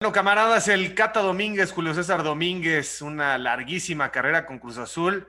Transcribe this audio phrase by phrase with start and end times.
[0.00, 5.28] Bueno, camaradas, el Cata Domínguez, Julio César Domínguez, una larguísima carrera con Cruz Azul.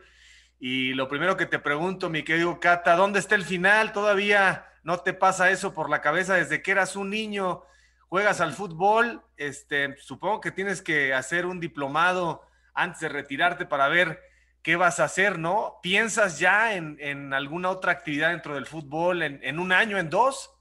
[0.59, 3.93] Y lo primero que te pregunto, mi querido Cata, ¿dónde está el final?
[3.93, 7.62] ¿Todavía no te pasa eso por la cabeza desde que eras un niño?
[8.09, 12.41] Juegas al fútbol, este, supongo que tienes que hacer un diplomado
[12.73, 14.20] antes de retirarte para ver
[14.63, 15.79] qué vas a hacer, ¿no?
[15.84, 20.52] ¿Piensas ya en, alguna otra actividad dentro del fútbol en, en un año, en dos?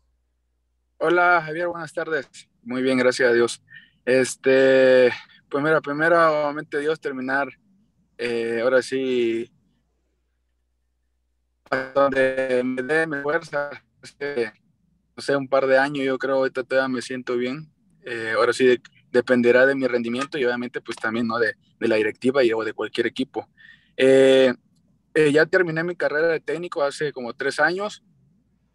[0.99, 2.29] Hola Javier, buenas tardes.
[2.63, 3.63] Muy bien, gracias a Dios.
[4.05, 5.11] Este,
[5.49, 7.49] pues mira, primeramente Dios terminar,
[8.19, 9.51] eh, ahora sí,
[11.95, 13.71] donde me dé mi fuerza,
[15.17, 17.71] no sé, un par de años yo creo ahorita todavía me siento bien.
[18.03, 18.79] Eh, ahora sí
[19.11, 21.39] dependerá de mi rendimiento y obviamente pues también ¿no?
[21.39, 23.49] de, de la directiva y o de cualquier equipo.
[23.97, 24.53] Eh,
[25.33, 28.03] ya terminé mi carrera de técnico hace como tres años.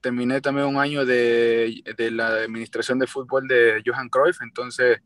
[0.02, 5.00] Terminé también un año de, de la administración de fútbol de Johan Cruyff, entonces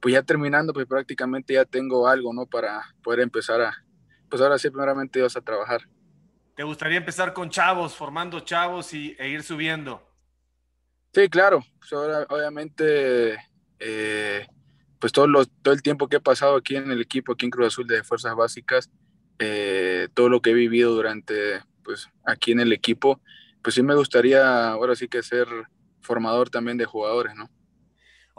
[0.00, 2.46] pues ya terminando, pues prácticamente ya tengo algo, ¿no?
[2.46, 3.84] Para poder empezar a,
[4.28, 5.82] pues ahora sí, primeramente Dios, a trabajar.
[6.56, 10.02] ¿Te gustaría empezar con chavos, formando chavos y, e ir subiendo?
[11.12, 11.64] Sí, claro.
[11.78, 13.38] Pues obviamente,
[13.78, 14.46] eh,
[14.98, 17.50] pues todo, lo, todo el tiempo que he pasado aquí en el equipo, aquí en
[17.50, 18.90] Cruz Azul de Fuerzas Básicas,
[19.38, 23.20] eh, todo lo que he vivido durante, pues aquí en el equipo,
[23.62, 25.48] pues sí me gustaría ahora sí que ser
[26.00, 27.50] formador también de jugadores, ¿no?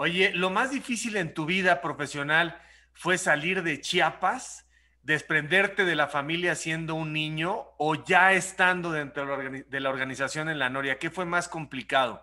[0.03, 2.59] Oye, lo más difícil en tu vida profesional
[2.91, 4.67] fue salir de Chiapas,
[5.03, 10.57] desprenderte de la familia siendo un niño o ya estando dentro de la organización en
[10.57, 10.97] la Noria.
[10.97, 12.19] ¿Qué fue más complicado?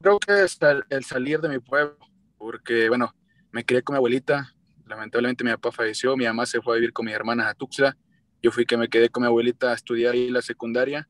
[0.00, 1.96] Creo que es el salir de mi pueblo,
[2.36, 3.14] porque bueno,
[3.52, 4.52] me crié con mi abuelita,
[4.84, 7.96] lamentablemente mi papá falleció, mi mamá se fue a vivir con mis hermanas a Tuxtla,
[8.42, 11.08] yo fui que me quedé con mi abuelita a estudiar ahí la secundaria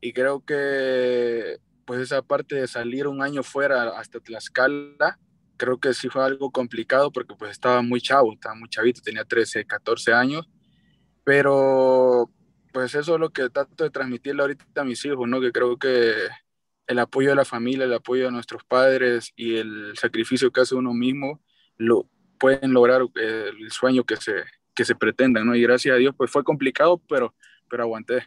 [0.00, 5.18] y creo que pues esa parte de salir un año fuera hasta Tlaxcala
[5.56, 9.24] creo que sí fue algo complicado porque pues estaba muy chavo, estaba muy chavito, tenía
[9.24, 10.48] 13, 14 años,
[11.24, 12.30] pero
[12.72, 15.40] pues eso es lo que trato de transmitirle ahorita a mis hijos, ¿no?
[15.40, 16.14] Que creo que
[16.86, 20.74] el apoyo de la familia, el apoyo de nuestros padres y el sacrificio que hace
[20.74, 21.40] uno mismo,
[21.78, 22.08] lo
[22.38, 25.54] pueden lograr eh, el sueño que se, que se pretenda, ¿no?
[25.54, 27.34] Y gracias a Dios, pues fue complicado, pero,
[27.68, 28.26] pero aguanté.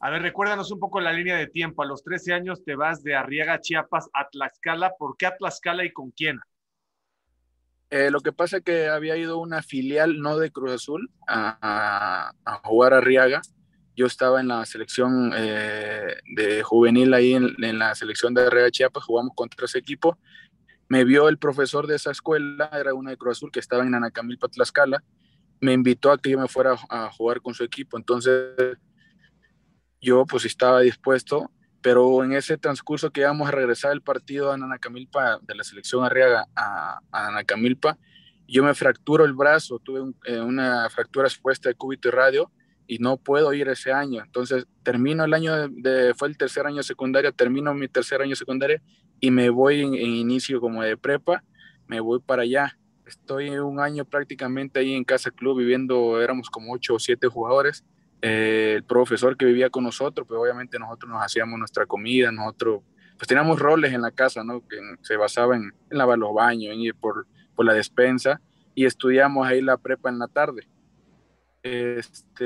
[0.00, 1.82] A ver, recuérdanos un poco la línea de tiempo.
[1.82, 4.92] A los 13 años te vas de Arriaga, Chiapas a Tlaxcala.
[4.98, 6.40] ¿Por qué a Tlaxcala y con quién?
[7.90, 12.32] Eh, lo que pasa es que había ido una filial no de Cruz Azul a,
[12.64, 13.42] jugar a Riaga.
[13.96, 19.04] Yo estaba en la selección eh, de juvenil ahí en, la selección de Arriaga Chiapas,
[19.04, 20.18] jugamos contra ese equipo.
[20.88, 23.94] Me vio el profesor de esa escuela, era una de Cruz Azul que estaba en
[23.94, 25.02] Anacamilpa, Tlaxcala.
[25.60, 27.96] Me invitó a que yo me fuera a jugar con su equipo.
[27.96, 28.76] Entonces,
[30.00, 31.50] yo pues estaba dispuesto
[31.84, 36.02] pero en ese transcurso que íbamos a regresar el partido a Nanacamilpa, de la selección
[36.02, 37.98] Arriaga a, a Nanacamilpa,
[38.48, 42.50] yo me fracturo el brazo, tuve eh, una fractura expuesta de cúbito y radio
[42.86, 44.22] y no puedo ir ese año.
[44.24, 48.30] Entonces termino el año de, fue el tercer año de secundaria, termino mi tercer año
[48.30, 48.80] de secundaria
[49.20, 51.44] y me voy en, en, inicio como de prepa,
[51.86, 52.78] me voy para allá.
[53.04, 57.84] Estoy un año prácticamente ahí en Casa Club viviendo, éramos como ocho o siete jugadores
[58.26, 62.80] eh, el profesor que vivía con nosotros, pues obviamente nosotros nos hacíamos nuestra comida, nosotros
[63.18, 64.66] pues teníamos roles en la casa, ¿no?
[64.66, 68.40] Que se basaba en, lavar los baños, en ir por, por, la despensa
[68.74, 70.66] y estudiamos ahí la prepa en la tarde.
[71.62, 72.40] Este,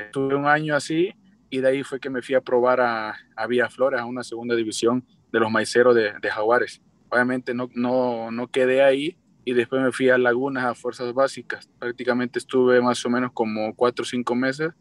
[0.00, 1.12] estuve un año así
[1.50, 4.22] y de ahí fue que me fui a probar a, a Villa Flores, a una
[4.22, 6.80] segunda división de los maiceros de, de Jaguares.
[7.08, 11.68] Obviamente no, no, no quedé ahí, y después me fui a Lagunas a Fuerzas Básicas.
[11.78, 14.72] Prácticamente estuve más o menos como cuatro o cinco meses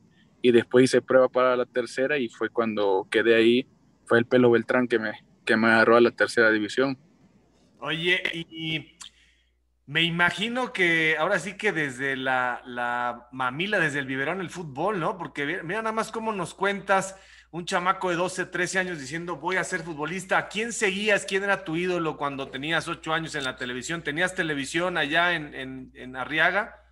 [0.41, 3.68] y después hice prueba para la tercera y fue cuando quedé ahí,
[4.06, 5.12] fue el pelo Beltrán que me,
[5.46, 6.97] que me agarró a la tercera división.
[7.79, 8.96] Oye, y
[9.85, 15.00] me imagino que ahora sí que desde la, la mamila, desde el biberón, el fútbol,
[15.00, 15.18] ¿no?
[15.18, 17.18] Porque mira nada más cómo nos cuentas
[17.53, 20.40] un chamaco de 12, 13 años diciendo voy a ser futbolista.
[20.40, 21.24] ¿A quién seguías?
[21.24, 24.02] ¿Quién era tu ídolo cuando tenías 8 años en la televisión?
[24.02, 26.84] ¿Tenías televisión allá en, en, Arriaga?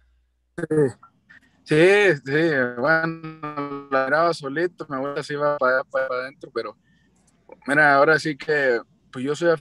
[1.63, 6.77] Sí, sí, bueno, la grababa solito, mi abuela se iba para, para adentro, pero
[7.65, 8.81] mira, ahora sí que,
[9.11, 9.55] pues yo soy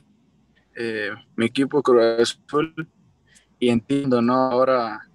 [0.77, 2.75] eh, mi equipo Cruz Azul
[3.59, 4.35] y entiendo, ¿no?
[4.35, 5.09] Ahora,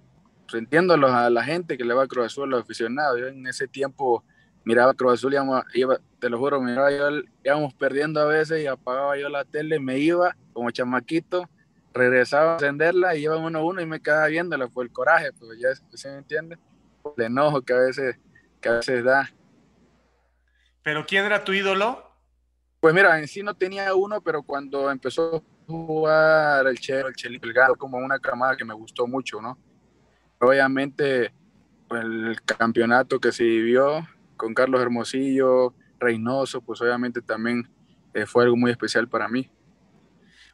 [0.48, 3.20] pues entiendo a la gente que le va a Cruz Azul, los aficionados.
[3.20, 4.24] Yo en ese tiempo
[4.66, 5.34] miraba Cruz Azul,
[5.74, 7.08] iba, te lo juro, miraba yo,
[7.44, 11.48] íbamos perdiendo a veces y apagaba yo la tele, me iba como chamaquito,
[11.94, 15.32] regresaba a encenderla y iba uno a uno y me quedaba viéndola por el coraje,
[15.32, 16.58] pues ya se me entiende,
[17.16, 18.18] el enojo que a veces,
[18.60, 19.30] que a veces da.
[20.82, 22.02] ¿Pero quién era tu ídolo?
[22.80, 27.46] Pues mira, en sí no tenía uno, pero cuando empezó jugar el Chelo, el Chelito,
[27.46, 29.58] el Galo, como una camada que me gustó mucho, ¿no?
[30.40, 31.32] Obviamente,
[31.88, 37.68] pues, el campeonato que se vivió con Carlos Hermosillo, Reynoso, pues obviamente también
[38.14, 39.50] eh, fue algo muy especial para mí.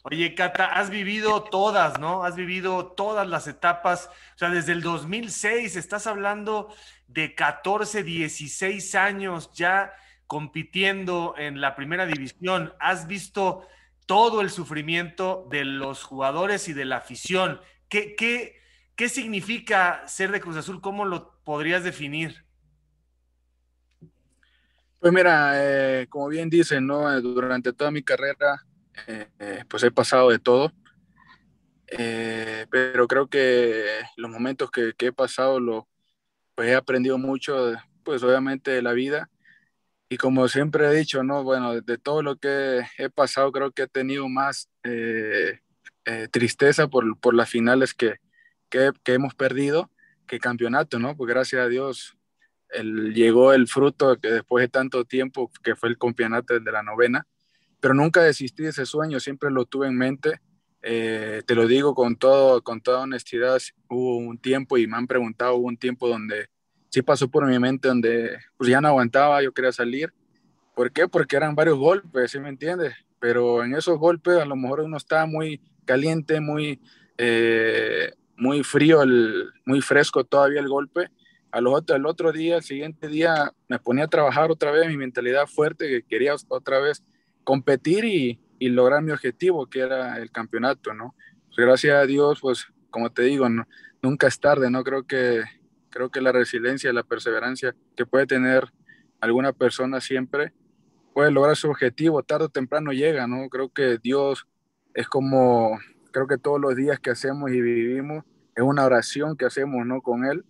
[0.05, 2.25] Oye, Cata, has vivido todas, ¿no?
[2.25, 4.11] Has vivido todas las etapas.
[4.35, 6.75] O sea, desde el 2006 estás hablando
[7.07, 9.93] de 14, 16 años ya
[10.27, 12.73] compitiendo en la primera división.
[12.81, 13.69] Has visto
[14.07, 17.61] todo el sufrimiento de los jugadores y de la afición.
[17.89, 18.61] ¿Qué, qué,
[18.97, 20.81] qué significa ser de Cruz Azul?
[20.81, 22.45] ¿Cómo lo podrías definir?
[25.03, 27.21] Pues mira, eh, como bien dicen, ¿no?
[27.21, 28.65] Durante toda mi carrera
[29.09, 30.73] eh, eh, pues he pasado de todo,
[31.89, 33.85] eh, pero creo que
[34.17, 35.89] los momentos que, he pasado, lo,
[36.55, 37.73] pues he aprendido mucho,
[38.05, 39.29] pues obviamente de la vida.
[40.09, 41.43] Y como siempre he dicho, ¿no?
[41.43, 44.71] Bueno, de, todo lo que he pasado, creo que he tenido más
[46.31, 48.21] tristeza por, por, las finales que,
[48.71, 49.91] que, que, hemos perdido
[50.29, 51.17] que campeonato, ¿no?
[51.17, 52.17] Pues gracias a Dios
[52.73, 56.83] el, llegó el fruto que después de tanto tiempo, que fue el campeonato de la
[56.83, 57.27] novena
[57.83, 60.41] pero nunca desistí de ese sueño, siempre lo tuve en mente.
[60.83, 63.59] Eh, te lo digo con, todo, con toda honestidad,
[63.89, 66.49] hubo un tiempo y me han preguntado, hubo un tiempo donde
[66.91, 70.15] sí pasó por mi mente, donde pues ya no aguantaba, yo quería salir.
[70.77, 71.09] ¿Por qué?
[71.09, 72.95] Porque eran varios golpes, ¿sí me entiendes?
[73.19, 76.81] Pero en esos golpes a lo mejor uno estaba muy caliente, muy,
[77.19, 81.09] eh, muy frío, el, muy fresco todavía el golpe.
[81.53, 84.89] A los otros, el otro día, el siguiente día, me ponía a trabajar otra vez,
[84.89, 87.05] mi mentalidad fuerte, que quería otra vez
[87.45, 91.15] competir y, lograr mi objetivo, que era el campeonato, ¿no?
[91.49, 93.47] Pues, gracias a Dios, pues como te digo,
[94.03, 94.85] nunca es tarde, ¿no?
[94.85, 95.43] Creo que,
[95.91, 98.73] creo que la resiliencia, la perseverancia que puede tener
[99.21, 100.53] alguna persona siempre
[101.13, 103.49] puede lograr su objetivo, tarde o temprano llega, ¿no?
[103.49, 104.47] Creo que Dios
[104.95, 105.79] es como,
[106.11, 110.01] creo que todos los días que hacemos y vivimos es una oración que hacemos, ¿no?
[110.03, 110.45] Con Él.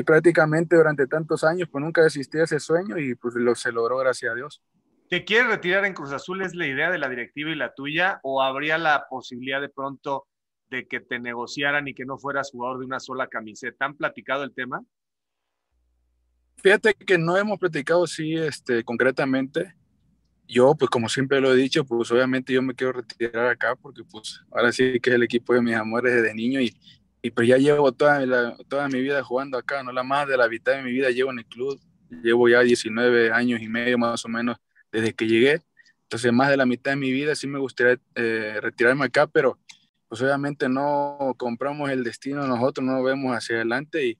[0.00, 3.70] Y prácticamente durante tantos años, pues nunca desistí de ese sueño y pues lo, se
[3.70, 4.62] logró gracias a Dios.
[5.10, 6.40] ¿Te quieres retirar en Cruz Azul?
[6.40, 8.18] ¿Es la idea de la directiva y la tuya?
[8.22, 10.26] ¿O habría la posibilidad de pronto
[10.70, 13.84] de que te negociaran y que no fueras jugador de una sola camiseta?
[13.84, 14.82] ¿Han platicado el tema?
[16.56, 19.74] Fíjate que no hemos platicado, sí, este, concretamente.
[20.48, 24.02] Yo, pues como siempre lo he dicho, pues obviamente yo me quiero retirar acá porque
[24.10, 26.74] pues ahora sí que es el equipo de mis amores desde niño y,
[27.22, 30.48] y pues ya llevo toda, toda mi vida jugando acá, no la más de la
[30.48, 31.78] mitad de mi vida llevo en el club,
[32.22, 34.56] llevo ya 19 años y medio más o menos
[34.90, 35.62] desde que llegué.
[36.02, 39.58] Entonces, más de la mitad de mi vida sí me gustaría eh, retirarme acá, pero
[40.08, 44.18] pues obviamente no compramos el destino nosotros, no vemos hacia adelante y,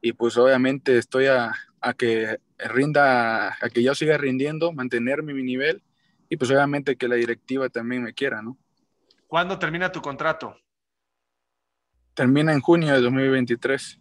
[0.00, 5.42] y pues obviamente estoy a, a, que rinda, a que yo siga rindiendo, mantenerme mi
[5.42, 5.82] nivel
[6.30, 8.56] y pues obviamente que la directiva también me quiera, ¿no?
[9.26, 10.56] ¿Cuándo termina tu contrato?
[12.16, 14.00] Termina en junio de 2023.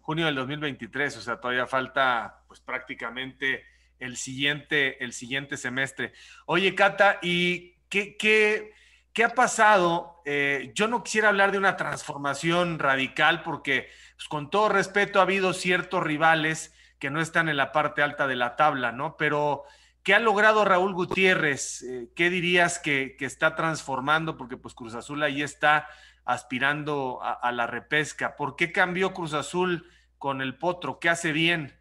[0.00, 3.64] Junio del 2023, o sea, todavía falta pues prácticamente
[3.98, 6.12] el siguiente, el siguiente semestre.
[6.46, 8.72] Oye, Cata, ¿y qué, qué,
[9.12, 10.22] qué ha pasado?
[10.24, 15.22] Eh, yo no quisiera hablar de una transformación radical porque, pues, con todo respeto, ha
[15.22, 19.16] habido ciertos rivales que no están en la parte alta de la tabla, ¿no?
[19.16, 19.64] Pero,
[20.04, 21.82] ¿qué ha logrado Raúl Gutiérrez?
[21.82, 24.36] Eh, ¿Qué dirías que, está transformando?
[24.36, 25.88] Porque, pues, Cruz Azul ahí está
[26.26, 28.36] aspirando a, a la repesca.
[28.36, 30.98] ¿Por qué cambió Cruz Azul con el Potro?
[30.98, 31.72] ¿Qué hace bien?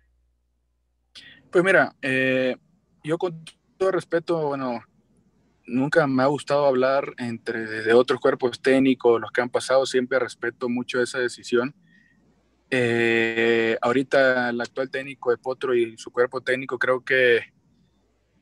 [1.52, 2.58] Pues mira, eh,
[3.04, 3.46] yo con
[3.78, 4.84] todo respeto, bueno,
[5.66, 10.20] nunca me ha gustado hablar entre de otros cuerpos técnicos, los que han pasado, siempre
[10.20, 11.74] respeto mucho esa decisión.
[12.70, 17.40] Eh, ahorita el actual técnico de Potro y su cuerpo técnico creo que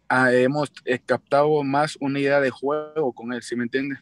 [0.09, 3.99] ah, hemos eh, captado más una idea de juego con él, ¿sí me entiendes?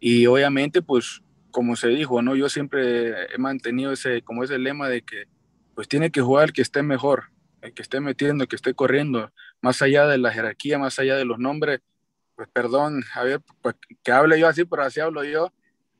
[0.00, 2.34] Y obviamente, pues, como se dijo, ¿no?
[2.34, 5.24] Yo siempre he mantenido ese, como ese lema de que,
[5.74, 7.24] pues, tiene que jugar el que esté mejor
[7.62, 11.16] el que esté metiendo, el que esté corriendo, más allá de la jerarquía, más allá
[11.16, 11.80] de los nombres,
[12.34, 15.52] pues perdón, a ver, pues, que hable yo así, pero así hablo yo,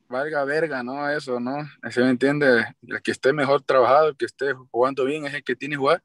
[0.09, 1.09] valga verga, ¿no?
[1.09, 1.59] Eso, ¿no?
[1.91, 2.65] ¿Se me entiende?
[2.87, 5.79] El que esté mejor trabajado, el que esté jugando bien es el que tiene que
[5.79, 6.03] jugar.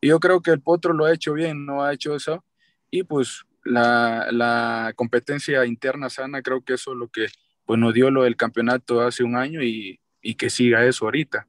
[0.00, 2.44] Y yo creo que el Potro lo ha hecho bien, no ha hecho eso.
[2.90, 7.26] Y pues la, la competencia interna sana, creo que eso es lo que
[7.64, 11.46] pues, nos dio lo del campeonato hace un año y, y que siga eso ahorita.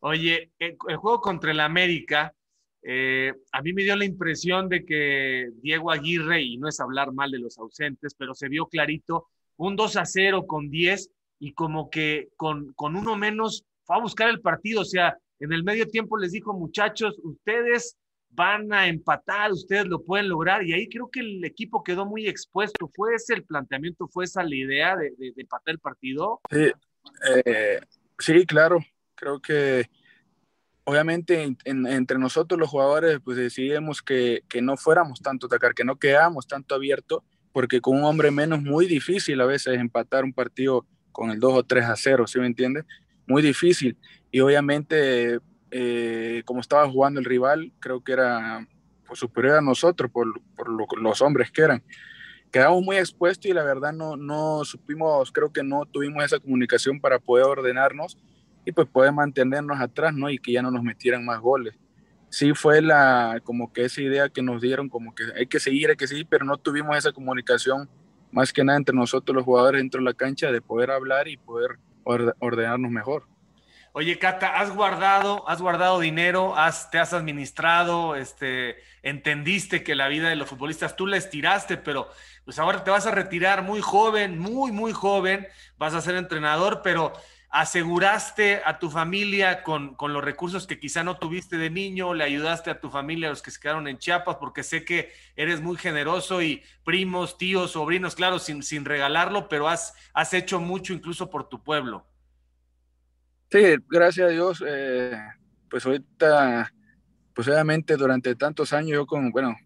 [0.00, 2.34] Oye, el, juego contra el América,
[2.82, 7.12] eh, a mí me dio la impresión de que Diego Aguirre, y no es hablar
[7.12, 11.52] mal de los ausentes, pero se vio clarito, un 2 a 0 con 10 y
[11.52, 14.80] como que con, con uno menos fue a buscar el partido.
[14.80, 17.96] O sea, en el medio tiempo les dijo, muchachos, ustedes
[18.30, 20.64] van a empatar, ustedes lo pueden lograr.
[20.64, 22.88] Y ahí creo que el equipo quedó muy expuesto.
[22.94, 26.40] ¿Fue ese el planteamiento, fue esa la idea de, empatar el partido?
[26.50, 26.70] Sí,
[27.44, 27.80] eh,
[28.18, 28.78] sí, claro.
[29.14, 29.86] Creo que
[30.84, 35.96] obviamente entre nosotros los jugadores pues decidimos que, que, no fuéramos tanto atacar, que no
[35.96, 37.22] quedáramos tanto abierto,
[37.52, 41.52] porque con un hombre menos muy difícil a veces empatar un partido con el 2
[41.54, 42.84] o 3 a 0, ¿sí me entiendes?
[43.26, 43.98] Muy difícil.
[44.30, 48.66] Y obviamente eh, como estaba jugando el rival, creo que era
[49.06, 50.40] pues, superior a nosotros por,
[51.00, 51.82] los hombres que eran.
[52.50, 57.00] Quedamos muy expuestos y la verdad no, no supimos, creo que no tuvimos esa comunicación
[57.00, 58.18] para poder ordenarnos
[58.64, 60.28] y pues poder mantenernos atrás, ¿no?
[60.28, 61.74] Y que ya no nos metieran más goles.
[62.28, 65.90] Sí fue la, como que esa idea que nos dieron, como que hay que seguir,
[65.90, 67.88] hay que seguir, pero no tuvimos esa comunicación
[68.32, 71.36] más que nada entre nosotros los jugadores dentro de la cancha de poder hablar y
[71.36, 73.24] poder ordenarnos mejor.
[73.92, 80.06] Oye, Cata, has guardado, has guardado dinero, has, te has administrado, este, entendiste que la
[80.06, 82.08] vida de los futbolistas tú la estiraste, pero
[82.44, 86.82] pues ahora te vas a retirar muy joven, muy, muy joven, vas a ser entrenador,
[86.84, 87.12] pero
[87.48, 92.70] aseguraste a tu familia con, los recursos que quizá no tuviste de niño, le ayudaste
[92.70, 95.76] a tu familia, a los que se quedaron en Chiapas, porque sé que eres muy
[95.76, 99.94] generoso y primos, tíos, sobrinos, claro, sin, regalarlo, pero has
[100.32, 102.06] hecho mucho incluso por tu pueblo.
[103.50, 105.18] Sí, gracias a Dios, eh,
[105.68, 106.72] pues ahorita,
[107.34, 109.56] pues obviamente durante tantos años yo con, bueno,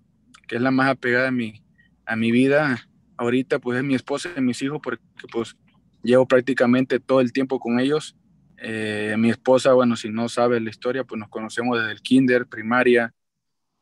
[0.48, 1.62] que es la más apegada a mi,
[2.06, 2.88] a mi vida,
[3.18, 5.54] ahorita pues es mi esposa y mis hijos porque pues
[6.02, 8.16] llevo prácticamente todo el tiempo con ellos.
[8.56, 12.46] Eh, mi esposa, bueno, si no sabe la historia, pues nos conocemos desde el kinder,
[12.46, 13.12] primaria,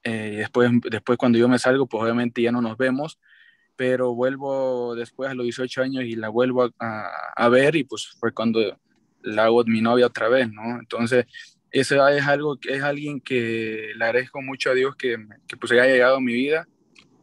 [0.03, 3.21] eh, después, después cuando yo me salgo, pues obviamente ya no nos vemos,
[3.77, 8.09] pero vuelvo después a los 18 años y la vuelvo a, a ver y pues
[8.19, 8.61] fue cuando
[9.23, 10.79] la hago mi novia otra vez, ¿no?
[10.79, 11.27] Entonces,
[11.71, 15.73] eso es algo que es alguien que le agradezco mucho a Dios que, que pues
[15.73, 16.69] haya llegado a mi vida,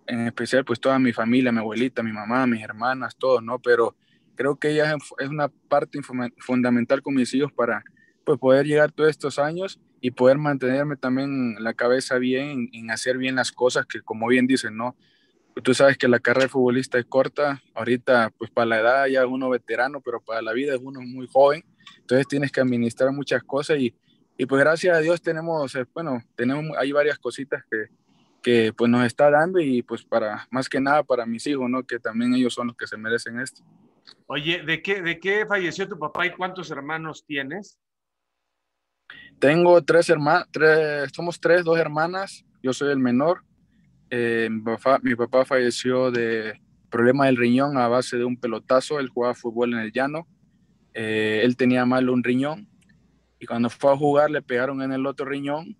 [0.07, 3.59] en especial pues toda mi familia, mi abuelita, mi mamá, mis hermanas, todos, ¿no?
[3.59, 3.95] Pero
[4.35, 5.99] creo que ella es una parte
[6.39, 7.83] fundamental con mis hijos para
[8.25, 13.17] pues, poder llegar todos estos años y poder mantenerme también la cabeza bien en hacer
[13.17, 14.95] bien las cosas que como bien dicen, ¿no?
[15.61, 19.25] tú sabes que la carrera de futbolista es corta, ahorita pues para la edad ya
[19.25, 21.63] uno veterano, pero para la vida es uno muy joven
[21.97, 23.95] entonces tienes que administrar muchas cosas y,
[24.37, 27.87] y pues gracias a Dios tenemos, eh, bueno, tenemos, hay varias cositas que,
[28.41, 31.83] que pues nos está dando y pues para, más que nada para mis hijos, ¿no?
[31.83, 33.63] Que también ellos son los que se merecen esto.
[34.27, 37.77] Oye, ¿de qué, de qué falleció tu papá y cuántos hermanos tienes?
[39.39, 43.43] Tengo tres hermanos, tres, somos tres, dos hermanas, yo soy el menor.
[44.09, 48.99] Eh, mi, papá, mi papá falleció de problema del riñón a base de un pelotazo,
[48.99, 50.27] él jugaba fútbol en el llano
[51.01, 52.67] eh, él tenía mal un riñón
[53.39, 55.77] y cuando fue a jugar le pegaron en el otro riñón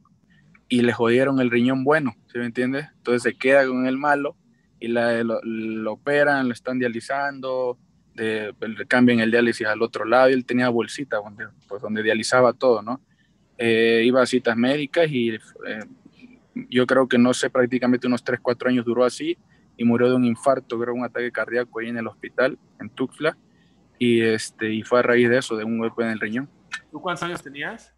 [0.70, 2.88] y le jodieron el riñón bueno, ¿sí me entiendes?
[2.96, 4.38] Entonces se queda con el malo
[4.80, 7.78] y la, lo, operan, lo están dializando,
[8.16, 8.56] de,
[8.88, 12.82] cambian el diálisis al otro lado y él tenía bolsita donde, pues, donde dializaba todo,
[12.82, 13.02] ¿no?
[13.58, 15.40] Eh, iba a citas médicas y eh,
[16.70, 19.38] yo creo que no sé, prácticamente unos 3, 4 años duró así
[19.76, 23.36] y murió de un infarto, creo un ataque cardíaco ahí en el hospital, en Tuxtla
[24.00, 26.50] y, este, y fue a raíz de eso, de un golpe en el riñón.
[26.90, 27.94] ¿Tú cuántos años tenías?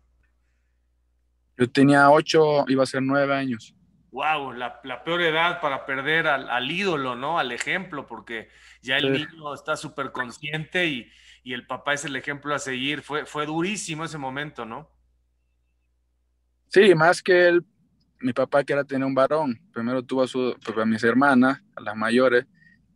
[1.57, 3.75] Yo tenía ocho, iba a ser nueve años.
[4.11, 7.39] Wow, la, peor edad para perder al, ídolo, ¿no?
[7.39, 8.49] Al ejemplo, porque
[8.81, 11.09] ya el niño está súper consciente y,
[11.43, 13.03] y, el papá es el ejemplo a seguir.
[13.03, 14.89] Fue, fue durísimo ese momento, ¿no?
[16.67, 17.65] Sí, más que él,
[18.19, 19.59] mi papá quería tener un varón.
[19.71, 22.45] Primero tuvo a, su, pues, a mis hermanas, a las mayores,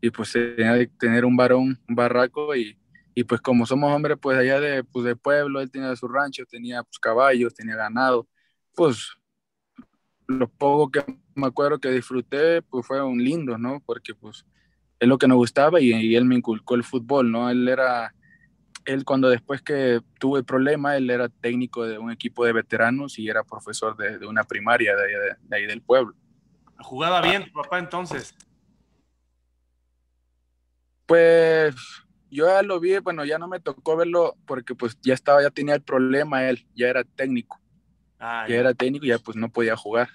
[0.02, 2.78] y pues tenía que tener un varón, un barraco, y,
[3.16, 6.44] y pues como somos hombres pues allá de, pues, de pueblo, él tenía su rancho,
[6.46, 8.28] tenía pues, caballos, tenía ganado,
[8.76, 9.16] pues
[10.28, 13.82] lo poco que me acuerdo que disfruté pues fueron lindos, ¿no?
[13.86, 14.46] Porque pues
[15.00, 17.50] es lo que nos gustaba y, él me inculcó el fútbol, ¿no?
[17.50, 18.14] Él era,
[18.84, 23.18] él cuando después que tuve el problema, él era técnico de un equipo de veteranos
[23.18, 26.14] y era profesor de, de una primaria de, de, de ahí del pueblo.
[26.80, 28.36] ¿Jugaba bien tu papá entonces?
[31.06, 31.76] Pues
[32.36, 35.50] yo ya lo vi, bueno, ya no me tocó verlo porque pues ya estaba, ya
[35.50, 37.60] tenía el problema él, ya era técnico.
[38.20, 40.10] Ah, ya, era técnico y ya pues no podía jugar.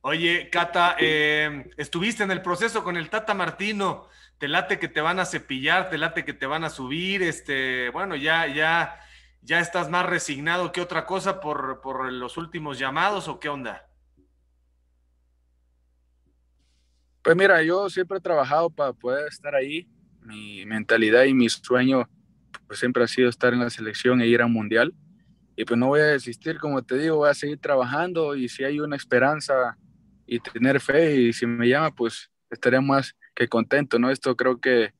[0.00, 5.00] Oye, Cata, eh, estuviste en el proceso con el Tata Martino, te late que te
[5.00, 9.00] van a cepillar, te late que te van a subir, este, bueno, ya, ya,
[9.40, 13.88] ya estás más resignado que otra cosa por, por los últimos llamados o qué onda?
[17.22, 19.88] Pues mira, yo siempre he trabajado para poder estar ahí
[20.24, 22.08] mi mentalidad y mi sueño
[22.66, 24.94] pues siempre ha sido estar en la selección e ir a un mundial.
[25.56, 28.64] y pues no voy a desistir, como te digo, voy a seguir trabajando y si
[28.64, 29.78] hay una esperanza
[30.26, 34.10] y tener fe y si me llama, pues estaría más que contento, ¿no?
[34.10, 34.92] Esto creo que,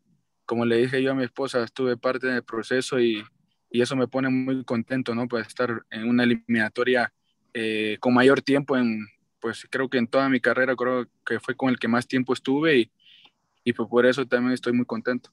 [0.46, 3.24] como le dije yo a mi esposa, estuve parte del proceso y,
[3.70, 5.26] y eso me pone muy contento, ¿no?
[5.26, 7.12] Pues estar en una eliminatoria
[7.52, 9.06] eh, con mayor tiempo en,
[9.40, 12.32] pues creo que en toda mi carrera creo que fue con el que más tiempo
[12.32, 12.90] estuve y,
[13.64, 15.30] y pues por eso también estoy muy contento.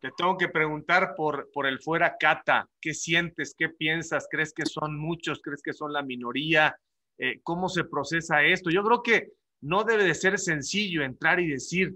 [0.00, 3.54] Te tengo que preguntar por, por el fuera Cata, ¿qué sientes?
[3.58, 4.28] ¿Qué piensas?
[4.30, 5.40] ¿Crees que son muchos?
[5.42, 6.76] ¿Crees que son la minoría?
[7.18, 8.70] Eh, ¿Cómo se procesa esto?
[8.70, 9.32] Yo creo que
[9.62, 11.94] no debe de ser sencillo entrar y decir,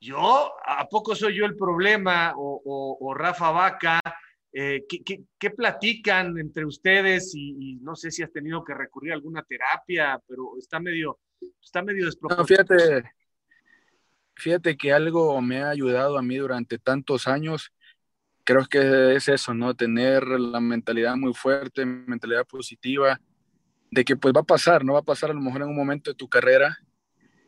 [0.00, 2.32] yo, ¿a poco soy yo el problema?
[2.36, 4.00] O, Rafa Vaca,
[4.52, 7.32] eh, ¿qué, platican entre ustedes?
[7.34, 11.18] Y, no sé si has tenido que recurrir a alguna terapia, pero está medio,
[11.62, 12.66] está medio desproporcionado.
[12.66, 13.15] fíjate,
[14.36, 17.72] fíjate que algo me ha ayudado a mí durante tantos años.
[18.44, 19.74] Creo que es eso, ¿no?
[19.74, 23.20] Tener la mentalidad muy fuerte, mentalidad positiva,
[23.90, 25.76] de que pues va a pasar, no va a pasar a lo mejor en un
[25.76, 26.78] momento de tu carrera,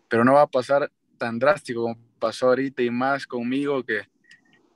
[0.08, 4.08] pero no va a pasar tan drástico como pasó ahorita y más conmigo que,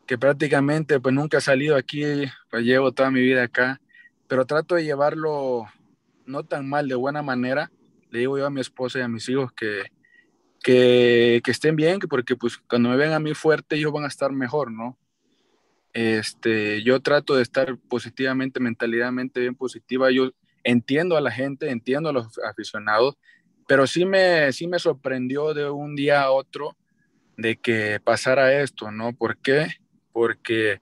[0.07, 2.05] que prácticamente pues nunca he salido aquí,
[2.51, 3.81] pues llevo toda mi vida acá,
[4.29, 5.67] pero trato de llevarlo
[6.27, 7.73] no tan mal, de buena manera.
[8.11, 9.85] Le digo yo a mi esposa y a mis hijos que,
[10.63, 14.33] que, estén bien, porque pues cuando me ven a mí fuerte ellos van a estar
[14.33, 14.99] mejor, ¿no?
[15.93, 20.11] Este, yo trato de estar positivamente, mentalidadmente bien positiva.
[20.11, 20.31] Yo
[20.65, 23.19] entiendo a la gente, entiendo a los aficionados,
[23.67, 26.77] pero sí me, sí me sorprendió de un día a otro
[27.37, 29.13] de que pasara esto, ¿no?
[29.13, 29.69] ¿Por qué?
[30.13, 30.81] Porque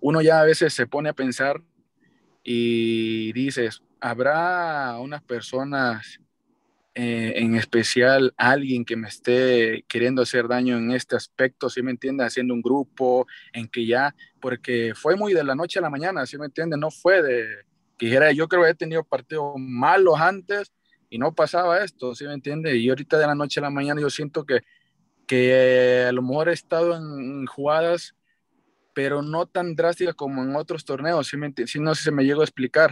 [0.00, 1.62] uno ya a veces se pone a pensar
[2.42, 6.20] y dices, ¿habrá unas personas,
[6.94, 11.92] eh, en especial alguien que me esté queriendo hacer daño en este aspecto, ¿sí me
[11.92, 12.24] entiende?
[12.24, 16.26] Haciendo un grupo en que ya, porque fue muy de la noche a la mañana,
[16.26, 16.76] ¿sí me entiende?
[16.76, 17.46] No fue de,
[17.96, 20.72] que dijera, yo creo que he tenido partidos malos antes
[21.08, 22.76] y no pasaba esto, ¿sí me entiende?
[22.76, 24.62] Y ahorita de la noche a la mañana yo siento que,
[25.28, 28.16] que a lo mejor he estado en jugadas,
[28.94, 32.24] pero no tan drásticas como en otros torneos, ¿sí, me si no si se me
[32.24, 32.90] llegó a explicar.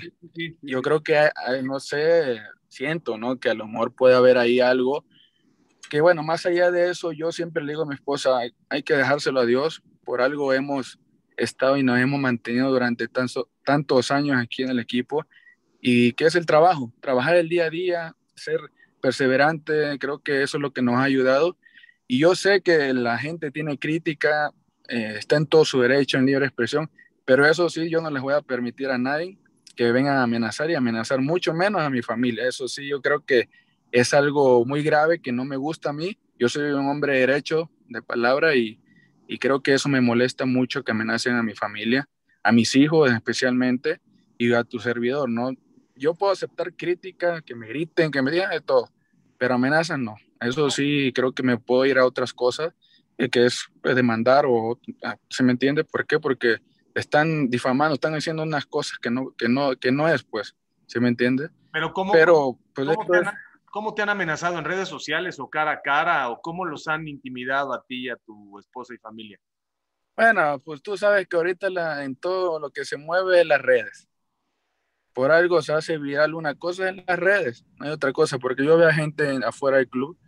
[0.62, 1.30] Yo creo que,
[1.64, 3.38] no sé, siento, ¿no?
[3.38, 5.04] Que a lo mejor puede haber ahí algo
[5.88, 8.94] que, bueno, más allá de eso, yo siempre le digo a mi esposa, hay, que
[8.94, 10.98] dejárselo a Dios, por algo hemos
[11.36, 15.24] estado y nos hemos mantenido durante tanto, tantos años aquí en el equipo
[15.80, 18.60] y que es el trabajo, trabajar el día a día, ser
[19.00, 21.56] perseverante, creo que eso es lo que nos ha ayudado.
[22.06, 24.50] Y yo sé que la gente tiene crítica,
[24.88, 26.90] eh, está en todo su derecho en libre expresión,
[27.24, 29.38] pero eso sí, yo no les voy a permitir a nadie
[29.78, 32.48] que vengan a amenazar y amenazar mucho menos a mi familia.
[32.48, 33.48] Eso sí, yo creo que
[33.92, 36.18] es algo muy grave que no me gusta a mí.
[36.36, 38.80] Yo soy un hombre derecho de palabra y,
[39.28, 42.08] y creo que eso me molesta mucho que amenacen a mi familia,
[42.42, 44.00] a mis hijos especialmente
[44.36, 45.52] y a tu servidor, ¿no?
[45.94, 48.90] Yo puedo aceptar crítica, que me griten, que me digan de todo,
[49.38, 50.16] pero amenazan no.
[50.40, 52.74] Eso sí, creo que me puedo ir a otras cosas,
[53.16, 55.84] eh, que es pues, demandar o, ah, ¿se me entiende?
[55.84, 56.18] ¿Por qué?
[56.18, 56.56] Porque
[56.98, 60.56] están difamando, están haciendo unas cosas que no, que no, que no es, pues,
[60.86, 61.50] ¿se me entiende?
[61.72, 62.88] Pero ¿cómo, pero, pues,
[63.70, 67.06] ¿Cómo te han amenazado en redes sociales o cara a cara o cómo los han
[67.06, 69.38] intimidado a ti y a tu esposa y familia?
[70.16, 74.08] Bueno, pues tú sabes que ahorita la, en todo lo que se mueve las redes.
[75.12, 78.64] Por algo se hace viral una cosa en las redes, no hay otra cosa, porque
[78.64, 80.18] yo veo a gente afuera del club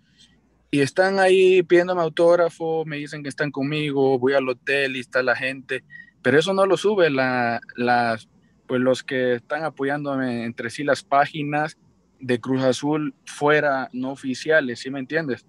[0.71, 5.23] y están ahí pidiéndome autógrafo, me dicen que están conmigo, voy al hotel y está
[5.23, 5.85] la gente,
[6.23, 8.29] pero eso no lo sube la, las,
[8.67, 11.79] pues los que están apoyándome entre sí las páginas
[12.19, 15.47] de Cruz Azul fuera no oficiales, ¿sí me entiendes?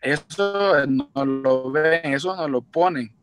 [0.00, 3.14] Eso no lo ven, eso no lo ponen.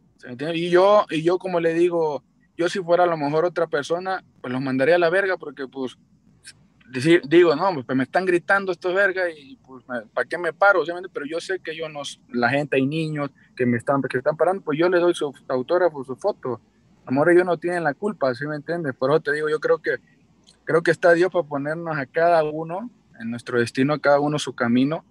[0.54, 2.24] Y yo, y yo como le digo,
[2.58, 5.68] yo si fuera a lo mejor otra persona, pues los mandaría a la verga porque
[5.68, 5.98] pues
[6.92, 10.84] decir, digo, no, pues me están gritando estos verga y pues ¿para qué me paro?
[11.14, 14.38] Pero yo sé que yo no, la gente, hay niños que me están, que están
[14.38, 16.60] parando, pues yo le doy su autógrafo, su foto.
[17.06, 18.94] Amor, ellos no tienen la culpa, ¿sí me entiendes?
[18.96, 19.98] Por eso te digo, yo creo que
[20.64, 24.38] creo que está Dios para ponernos a cada uno en nuestro destino, a cada uno
[24.38, 25.04] su camino.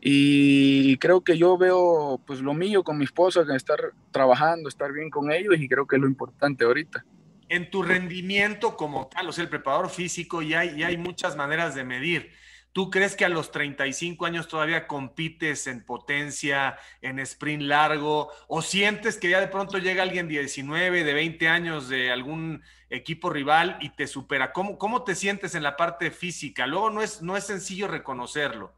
[0.00, 3.78] Y creo que yo veo pues lo mío con mi esposa, estar
[4.10, 7.02] trabajando, estar bien con ellos y creo que es lo importante ahorita.
[7.48, 11.74] En tu rendimiento como tal, o sea, el preparador físico, ya hay, hay muchas maneras
[11.74, 12.32] de medir
[12.74, 18.32] ¿Tú crees que a los 35 años todavía compites en potencia, en sprint largo?
[18.48, 22.64] ¿O sientes que ya de pronto llega alguien de 19, de 20 años de algún
[22.90, 24.52] equipo rival y te supera?
[24.52, 26.66] ¿Cómo, cómo te sientes en la parte física?
[26.66, 28.74] Luego no es, no es sencillo reconocerlo.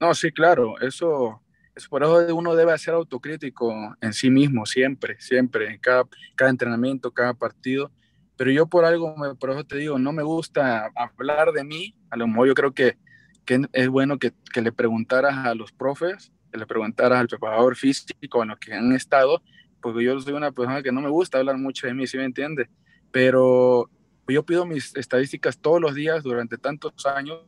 [0.00, 0.80] No, sí, claro.
[0.80, 1.51] Eso es
[1.88, 6.04] por eso uno debe ser autocrítico en sí mismo, siempre, siempre, en cada,
[6.36, 7.90] cada entrenamiento, cada partido
[8.36, 12.16] pero yo por algo, por eso te digo, no me gusta hablar de mí, a
[12.16, 12.96] lo mejor yo creo que,
[13.44, 17.76] que es bueno que, que, le preguntaras a los profes, que le preguntaras al preparador
[17.76, 19.42] físico, a los que han estado,
[19.80, 22.24] porque yo soy una persona que no me gusta hablar mucho de mí, ¿sí me
[22.24, 22.68] entiende?
[23.10, 23.88] Pero
[24.26, 27.42] yo pido mis estadísticas todos los días durante tantos años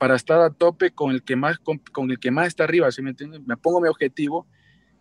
[0.00, 3.02] para estar a tope con el que más, con, el que más está arriba, ¿sí
[3.02, 3.38] me entiende?
[3.44, 4.46] Me pongo mi objetivo,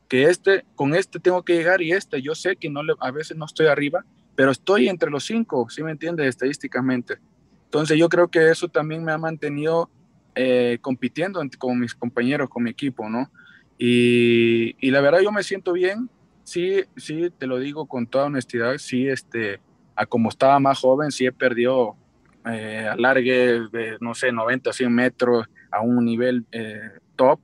[0.10, 3.46] que este, con este tengo que llegar y este, yo sé que a veces no
[3.46, 4.04] estoy arriba,
[4.36, 6.28] pero estoy entre los cinco, ¿sí me entiendes?
[6.28, 7.18] Estadísticamente.
[7.64, 9.90] Entonces yo creo que eso también me ha mantenido
[10.36, 13.32] eh, compitiendo con mis compañeros, con mi equipo, ¿no?
[13.78, 16.10] Y, y, la verdad yo me siento bien,
[16.44, 19.62] sí, sí, te lo digo con toda honestidad, sí, este,
[19.96, 21.96] a como estaba más joven, sí he perdido
[22.46, 22.96] eh,
[23.72, 27.40] de, no sé, 90, 100 metros a un nivel eh, top,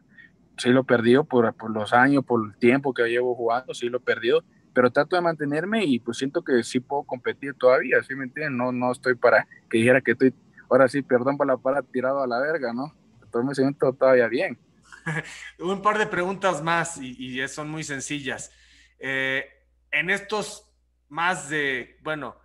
[0.57, 3.89] sí lo he perdido por, por, los años, por el tiempo que llevo jugando, sí
[3.89, 8.01] lo he perdido, pero trato de mantenerme y pues siento que sí puedo competir todavía,
[8.03, 8.57] ¿sí me entienden?
[8.57, 10.33] No, no estoy para que dijera que estoy,
[10.69, 12.93] ahora sí, perdón por la palabra, tirado a la verga, ¿no?
[13.23, 14.57] Entonces me siento todavía bien.
[15.59, 18.51] Un par de preguntas más y, y son muy sencillas.
[18.99, 19.45] Eh,
[19.91, 20.69] en estos
[21.09, 22.35] más de, bueno,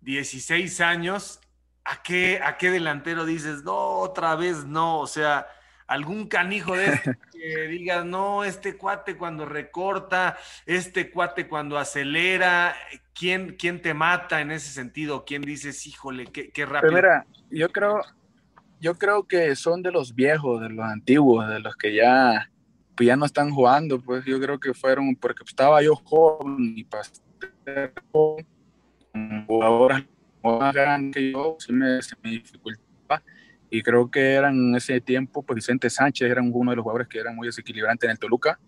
[0.00, 1.40] 16 años,
[1.86, 4.98] ¿a qué, ¿a qué delantero dices, no, otra vez no?
[5.00, 5.46] O sea,
[5.86, 12.74] algún canijo de este que digas, no, este cuate cuando recorta, este cuate cuando acelera,
[13.14, 15.24] ¿quién, quién te mata en ese sentido?
[15.24, 16.92] ¿Quién dices, híjole, qué, qué rápido?
[16.92, 18.00] Pero mira, yo creo,
[18.80, 22.50] yo creo que son de los viejos, de los antiguos, de los que ya,
[22.96, 26.86] pues ya no están jugando, pues yo creo que fueron, porque estaba yo joven y
[27.64, 28.46] ser joven,
[29.46, 30.04] jugadores
[30.46, 32.86] más grandes que yo, sí me, se me dificultaba
[33.70, 37.08] y creo que eran en ese tiempo, pues Vicente Sánchez era uno de los jugadores
[37.08, 38.58] que eran muy desequilibrantes en el Toluca,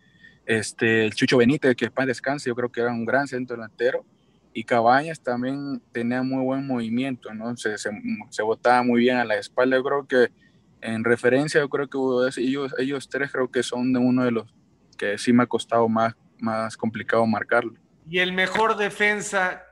[0.45, 4.05] este, el Chucho Benítez, que para descanse, yo creo que era un gran centro delantero,
[4.53, 7.57] y Cabañas también tenía muy buen movimiento, ¿no?
[7.57, 7.91] Se, se,
[8.31, 10.33] se botaba muy bien a la espalda, yo creo que
[10.81, 11.99] en referencia, yo creo que
[12.41, 14.55] ellos, ellos tres creo que son de uno de los
[14.97, 17.75] que sí me ha costado más, más complicado marcarlo.
[18.09, 19.68] Y el mejor defensa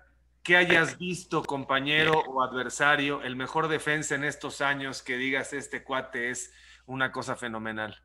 [0.47, 5.83] que hayas visto, compañero o adversario, el mejor defensa en estos años que digas este
[5.83, 6.53] cuate es
[6.87, 7.97] una cosa fenomenal?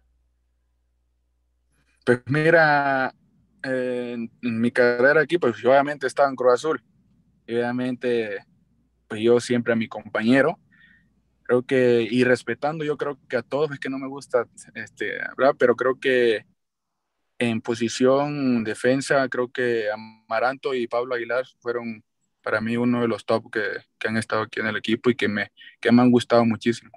[2.03, 3.13] Pues mira,
[3.61, 6.83] en, mi carrera aquí, pues obviamente estaba en Cruz Azul.
[7.47, 8.43] Obviamente,
[9.07, 10.59] pues yo siempre a mi compañero.
[11.43, 15.23] Creo que, y respetando, yo creo que a todos es que no me gusta este,
[15.23, 16.45] hablar, pero creo que
[17.37, 22.03] en posición defensa, creo que Amaranto y Pablo Aguilar fueron
[22.41, 23.61] para mí uno de los top que,
[23.97, 26.91] que, han estado aquí en el equipo y que me, que me han gustado muchísimo.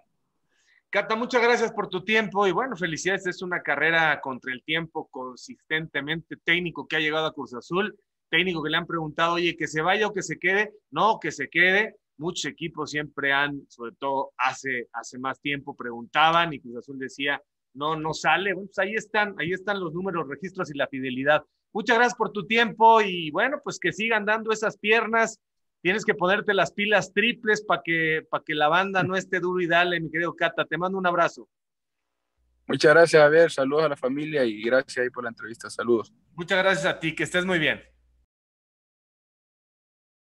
[0.91, 5.09] Cata, muchas gracias por tu tiempo y bueno, felicidades, es una carrera contra el tiempo
[5.11, 9.67] consistentemente técnico que ha llegado a Cruz Azul, técnico que le han preguntado, oye, que
[9.67, 11.97] se vaya o que se quede, no, que se quede.
[12.17, 17.43] Muchos equipos siempre han, sobre todo hace, hace más tiempo, preguntaban y Cruz Azul decía,
[17.75, 18.55] no, no sale.
[18.55, 21.45] Bueno, pues ahí están, ahí están los números, registros y la fidelidad.
[21.75, 25.41] Muchas gracias por tu tiempo y bueno, pues que sigan dando esas piernas.
[25.83, 29.61] Tienes que ponerte las pilas triples para que, para que la banda no esté duro
[29.61, 30.65] y dale, mi querido Cata.
[30.65, 31.49] Te mando un abrazo.
[32.69, 35.69] Muchas gracias, a ver, saludos a la familia y gracias ahí por la entrevista.
[35.69, 36.15] Saludos.
[36.35, 37.94] Muchas gracias a ti, que estés muy bien.